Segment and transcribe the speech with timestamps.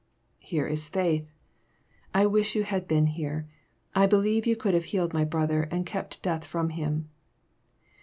[0.39, 1.31] Here is faith.
[2.11, 3.47] I wish you had been here.
[3.93, 7.09] I believe yon could have healed my brother, and kept death from him."